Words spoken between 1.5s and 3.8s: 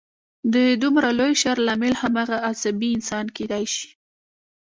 لامل هماغه عصبي انسان کېدای